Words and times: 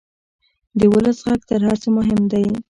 د 0.79 0.81
ولس 0.93 1.19
غږ 1.27 1.41
تر 1.49 1.59
هر 1.67 1.77
څه 1.83 1.89
مهم 1.97 2.21
دی. 2.31 2.45